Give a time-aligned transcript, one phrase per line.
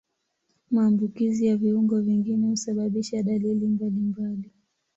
[0.71, 4.51] Maambukizi ya viungo vingine husababisha dalili mbalimbali.